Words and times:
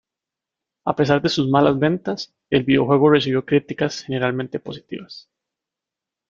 A 0.83 0.95
pesar 0.95 1.21
de 1.21 1.29
sus 1.29 1.47
malas 1.47 1.77
ventas, 1.77 2.33
el 2.49 2.63
videojuego 2.63 3.11
recibió 3.11 3.45
críticas 3.45 4.01
generalmente 4.01 4.59
positivas. 4.59 5.29